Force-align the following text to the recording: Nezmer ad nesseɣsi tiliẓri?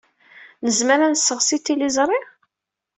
Nezmer 0.65 0.99
ad 1.01 1.11
nesseɣsi 1.11 1.57
tiliẓri? 1.59 2.19